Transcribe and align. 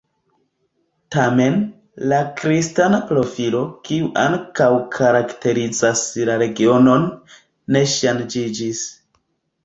Tamen, 1.15 1.57
la 2.13 2.21
kristana 2.39 2.99
profilo, 3.11 3.61
kiu 3.89 4.07
ankaŭ 4.21 4.69
karakterizas 4.95 6.01
la 6.31 6.39
regionon, 6.45 7.05
ne 7.77 7.83
ŝanĝiĝis. 7.97 8.81